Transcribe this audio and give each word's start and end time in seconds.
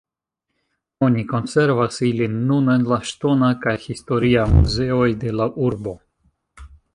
Oni 1.07 1.25
konservas 1.33 2.01
ilin 2.07 2.39
nun 2.51 2.71
en 2.77 2.87
la 2.93 2.99
ŝtona 3.11 3.51
kaj 3.67 3.75
historia 3.85 4.47
muzeoj 4.55 5.07
de 5.25 5.35
la 5.43 5.49
urbo. 5.69 5.95